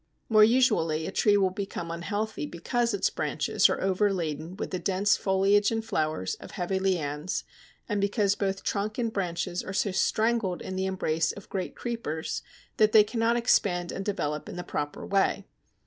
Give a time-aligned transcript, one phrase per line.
[0.29, 5.15] More usually, a tree will become unhealthy because its branches are overladen with the dense
[5.15, 7.43] foliage and flowers of heavy lianes,
[7.87, 12.41] and because both trunk and branches are so strangled in the embrace of great creepers
[12.77, 15.45] that they cannot expand and develop in the proper way.